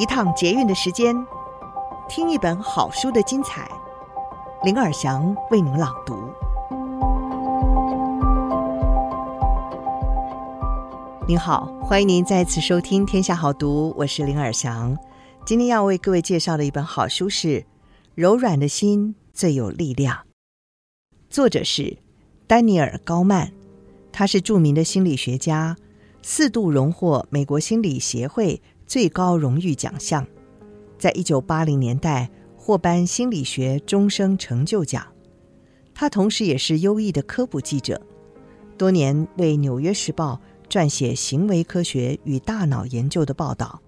[0.00, 1.14] 一趟捷运的时间，
[2.08, 3.70] 听一本好书的精彩。
[4.64, 6.16] 林尔祥为您朗读。
[11.28, 14.96] 您好，欢迎您再次收听《天下好读》，我是林尔祥。
[15.44, 17.48] 今天要为各位介绍的一本好书是
[18.14, 20.16] 《柔软的心最有力量》，
[21.28, 21.98] 作者是
[22.46, 23.52] 丹尼尔·高曼，
[24.10, 25.76] 他是著名的心理学家，
[26.22, 28.62] 四度荣获美国心理协会。
[28.90, 30.26] 最高荣誉奖项，
[30.98, 35.06] 在一九八零年代获颁心理学终生成就奖。
[35.94, 38.02] 他同时也是优异的科普记者，
[38.76, 43.80] 多年为《纽约时报》撰写行为科学与大脑研究的报道，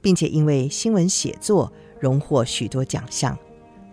[0.00, 1.70] 并且因为新闻写作
[2.00, 3.38] 荣获许多奖项，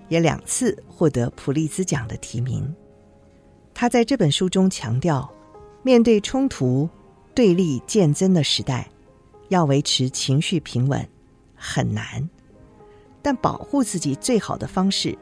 [0.08, 2.74] 也两次获得普利兹奖的提名。
[3.74, 5.30] 他在这本书中强调，
[5.84, 6.88] 面对冲突、
[7.34, 8.90] 对立渐增的时代。
[9.50, 11.08] 要维持情绪平稳
[11.56, 12.28] 很难，
[13.22, 15.18] 但保护自己最好的方式，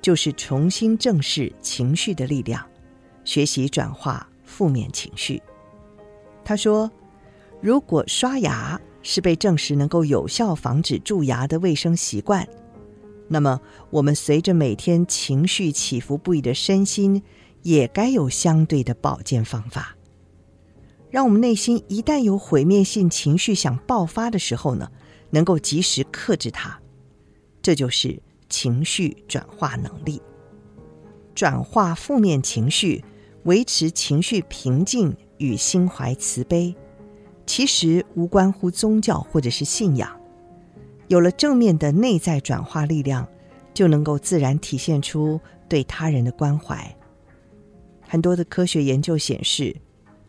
[0.00, 2.64] 就是重新正视情绪的力量，
[3.24, 5.42] 学习转化负面情绪。
[6.44, 6.90] 他说
[7.60, 12.46] ：“如果刷牙是被证实能够有效防止蛀牙的卫生习惯，
[13.28, 13.58] 那么
[13.90, 17.22] 我们随着每天情绪起伏不已的身心，
[17.62, 19.93] 也该有相对的保健方法。”
[21.14, 24.90] 让我们内心一旦有毁灭性情绪想爆发的时候呢，
[25.30, 26.76] 能够及时克制它，
[27.62, 30.20] 这就是情绪转化能力。
[31.32, 33.04] 转化负面情绪，
[33.44, 36.74] 维持情绪平静与心怀慈悲，
[37.46, 40.20] 其实无关乎宗教或者是信仰。
[41.06, 43.24] 有了正面的内在转化力量，
[43.72, 46.92] 就能够自然体现出对他人的关怀。
[48.00, 49.76] 很多的科学研究显示，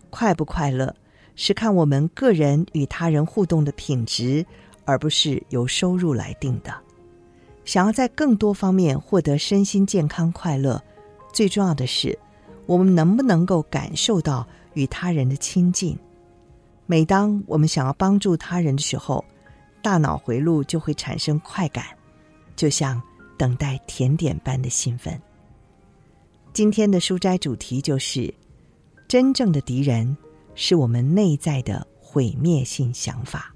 [0.10, 0.96] 快不快乐，
[1.36, 4.46] 是看我们个人与他人互动的品质，
[4.86, 6.74] 而不是由收入来定的。
[7.66, 10.82] 想要在更多方面获得身心健康快乐，
[11.34, 12.18] 最重要的是，
[12.66, 15.98] 我们能不能够感受到与他人的亲近。
[16.86, 19.26] 每当我们想要帮助他人的时候，
[19.82, 21.86] 大脑回路就会产生快感，
[22.56, 23.02] 就像
[23.38, 25.20] 等待甜点般的兴奋。
[26.54, 28.34] 今天的书斋主题就是。
[29.08, 30.18] 真正的敌人
[30.56, 33.54] 是我们内在的毁灭性想法。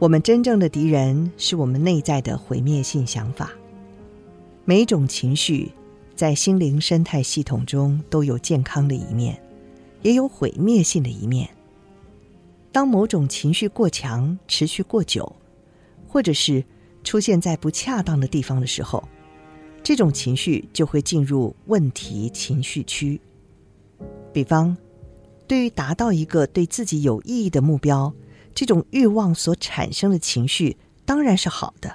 [0.00, 3.52] 我们真正的敌人是我们内在的毁灭性想法。
[4.64, 5.77] 每种情绪。
[6.18, 9.40] 在心灵生态系统中，都有健康的一面，
[10.02, 11.48] 也有毁灭性的一面。
[12.72, 15.32] 当某种情绪过强、持续过久，
[16.08, 16.64] 或者是
[17.04, 19.08] 出现在不恰当的地方的时候，
[19.80, 23.20] 这种情绪就会进入问题情绪区。
[24.32, 24.76] 比方，
[25.46, 28.12] 对于达到一个对自己有意义的目标，
[28.52, 31.94] 这种欲望所产生的情绪当然是好的。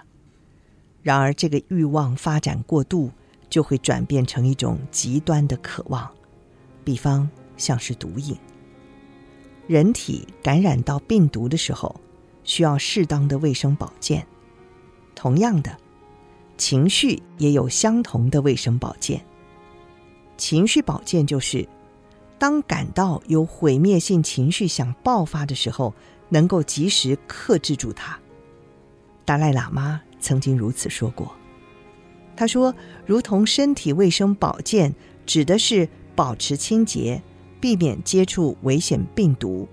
[1.02, 3.12] 然而，这个欲望发展过度。
[3.54, 6.12] 就会转变成一种极端的渴望，
[6.84, 8.36] 比方像是毒瘾。
[9.68, 11.96] 人体感染到病毒的时候，
[12.44, 14.26] 需要适当的卫生保健。
[15.14, 15.78] 同样的，
[16.58, 19.24] 情绪也有相同的卫生保健。
[20.36, 21.70] 情绪保健就是，
[22.40, 25.94] 当感到有毁灭性情绪想爆发的时候，
[26.30, 28.20] 能够及时克制住它。
[29.24, 31.32] 达赖喇嘛曾经如此说过。
[32.36, 32.74] 他说
[33.06, 34.94] ：“如同身体卫生保健，
[35.26, 37.22] 指的是保持清洁，
[37.62, 39.68] 避免接触危险病毒。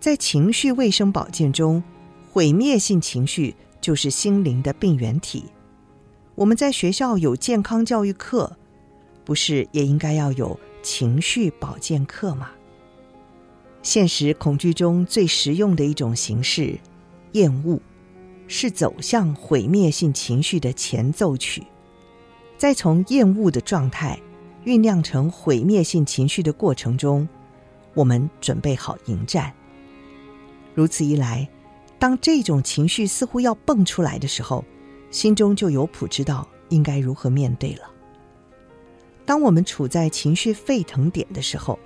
[0.00, 1.82] 在情绪卫生保健中，
[2.32, 5.44] 毁灭性情绪就是心灵的病原体。
[6.34, 8.56] 我们在学校有健康教育课，
[9.24, 12.50] 不是也应该要有情绪保健课吗？
[13.82, 16.78] 现实恐惧中最实用的一种形式，
[17.32, 17.78] 厌恶，
[18.48, 21.62] 是走向毁灭性情绪的前奏曲。”
[22.64, 24.18] 在从厌恶的状态
[24.64, 27.28] 酝酿成毁灭性情绪的过程中，
[27.92, 29.52] 我们准备好迎战。
[30.72, 31.46] 如此一来，
[31.98, 34.64] 当这种情绪似乎要蹦出来的时候，
[35.10, 37.82] 心中就有谱，知道应该如何面对了。
[39.26, 41.78] 当我们处在情绪沸腾点的时候，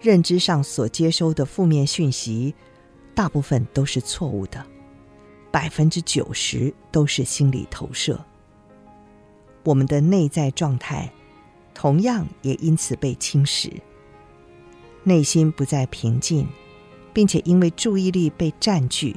[0.00, 2.52] 认知上所接收的负面讯息，
[3.14, 4.66] 大部分都是错误的，
[5.52, 8.20] 百分之九十都是心理投射。
[9.68, 11.12] 我们的内在状态，
[11.74, 13.70] 同样也因此被侵蚀，
[15.04, 16.48] 内心不再平静，
[17.12, 19.14] 并且因为注意力被占据，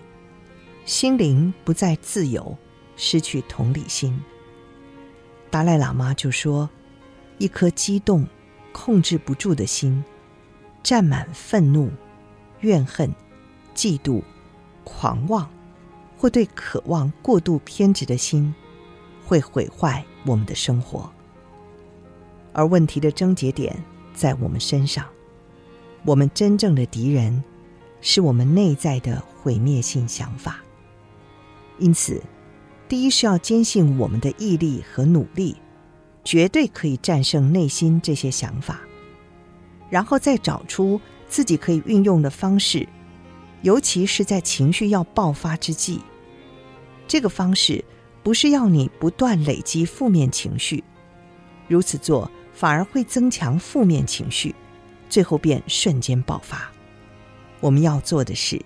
[0.83, 2.57] 心灵不再自由，
[2.97, 4.21] 失去同理心。
[5.49, 6.69] 达赖喇嘛就说
[7.39, 8.27] ：“一颗激动、
[8.73, 10.03] 控制不住的心，
[10.83, 11.89] 占满愤怒、
[12.59, 13.09] 怨恨、
[13.73, 14.21] 嫉妒、
[14.83, 15.49] 狂妄，
[16.17, 18.53] 或对渴望过度偏执的心，
[19.25, 21.11] 会毁坏我们的生活。
[22.53, 23.75] 而问题的症结点
[24.13, 25.05] 在我们身上，
[26.05, 27.43] 我们真正的敌人
[28.01, 30.59] 是我们内在的毁灭性想法。
[31.77, 32.21] 因此，
[32.89, 35.55] 第一是要坚信我们的毅力和努力，
[36.23, 38.81] 绝对可以战胜内心这些想法，
[39.89, 42.87] 然后再找出自己可以运用的方式，
[43.61, 46.01] 尤其是在情绪要爆发之际。
[47.07, 47.83] 这个方式
[48.23, 50.83] 不是要你不断累积负面情绪，
[51.67, 54.53] 如此做反而会增强负面情绪，
[55.09, 56.71] 最后便瞬间爆发。
[57.59, 58.61] 我们要做的是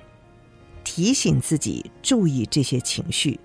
[0.83, 3.39] 提醒自己注意这些情绪。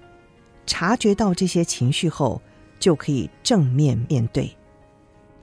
[0.67, 2.41] 察觉到这些情绪后，
[2.79, 4.57] 就可以正面面对，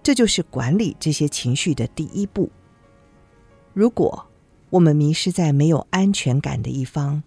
[0.01, 2.49] 这就是管理这些情绪的第一步。
[3.73, 4.25] 如果
[4.69, 7.21] 我们迷失在没有安全感的一方，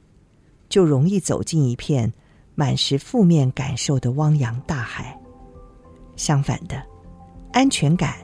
[0.68, 2.12] 就容易走进一片
[2.60, 5.18] 满是负面感受的汪洋大海。
[6.16, 6.76] 相反的，
[7.54, 8.16] 安全感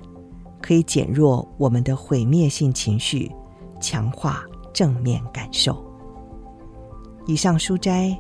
[0.61, 3.33] 可以减弱我们的毁灭性情绪，
[3.81, 4.44] 强化
[4.75, 5.83] 正面感受。
[7.25, 8.15] 以上书摘。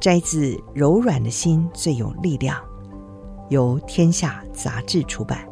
[0.00, 2.56] 摘自《柔软的心最有力量》，
[3.48, 5.44] 由天下杂志出版。